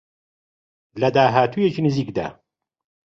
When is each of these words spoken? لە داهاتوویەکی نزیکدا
لە 1.01 1.09
داهاتوویەکی 1.15 1.81
نزیکدا 1.85 2.27